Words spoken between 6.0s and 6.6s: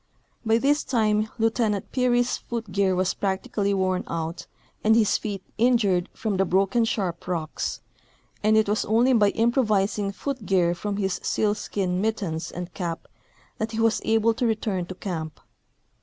from the